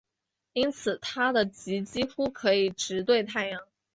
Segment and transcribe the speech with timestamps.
[0.53, 3.61] 因此它的极几乎可以直对太阳。